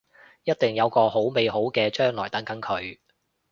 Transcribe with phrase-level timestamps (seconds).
[0.45, 2.97] 一定有個好美好嘅將來等緊佢